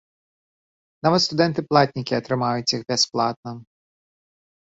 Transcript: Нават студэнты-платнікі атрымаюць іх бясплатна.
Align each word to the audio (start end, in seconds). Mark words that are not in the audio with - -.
Нават 1.07 1.21
студэнты-платнікі 1.27 2.13
атрымаюць 2.21 2.73
іх 2.79 2.87
бясплатна. 2.93 3.51